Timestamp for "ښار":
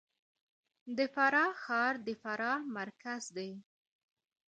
1.63-1.93